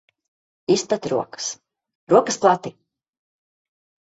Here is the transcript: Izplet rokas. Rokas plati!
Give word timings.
Izplet 0.75 1.09
rokas. 1.13 1.51
Rokas 2.15 2.41
plati! 2.47 2.73